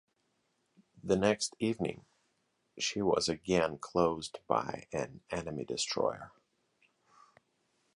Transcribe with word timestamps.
The 1.03 1.15
next 1.15 1.55
evening, 1.59 2.05
she 2.79 3.03
was 3.03 3.29
again 3.29 3.77
closed 3.77 4.39
by 4.47 4.87
an 4.91 5.21
enemy 5.29 5.63
destroyer. 5.63 6.31